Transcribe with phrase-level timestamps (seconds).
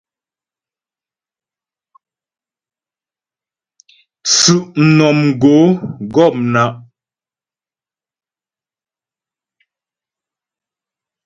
[4.23, 5.55] Tsʉ'mnɔmgǒ
[6.13, 6.69] gɔ̂pnǎ'.